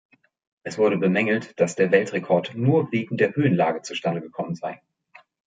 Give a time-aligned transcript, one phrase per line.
[0.63, 4.81] Es wurde bemängelt, dass der Weltrekord nur wegen der Höhenlage zustande gekommen sei.